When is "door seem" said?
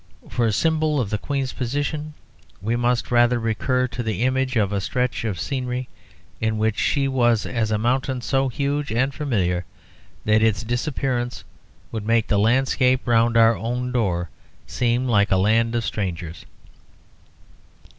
13.91-15.07